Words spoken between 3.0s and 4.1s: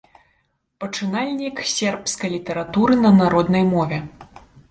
на народнай мове.